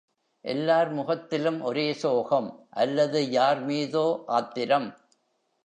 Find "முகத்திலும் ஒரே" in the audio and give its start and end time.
0.89-1.93